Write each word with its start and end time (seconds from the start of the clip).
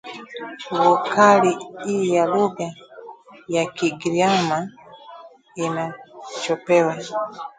Vokali 0.77 1.51
"i" 1.93 1.95
ya 2.13 2.23
lugha 2.33 2.67
ya 3.53 3.63
Kigiryama 3.75 4.57
inachopekwa 5.65 6.95